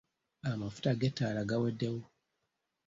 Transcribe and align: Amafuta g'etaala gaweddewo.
Amafuta 0.51 0.91
g'etaala 0.99 1.41
gaweddewo. 1.49 2.01